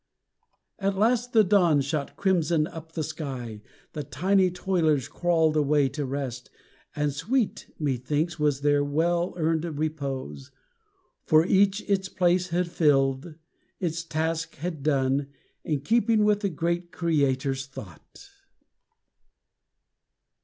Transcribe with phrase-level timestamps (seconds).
[0.79, 3.61] At last the dawn shot crimson up the sky;
[3.93, 6.49] The tiny toilers crawled away to rest,
[6.95, 10.49] And sweet, methinks, was their well earned repose,
[11.23, 13.35] For each its place had filled,
[13.79, 15.27] its task had done
[15.63, 18.27] In keeping with the great Creator's thought.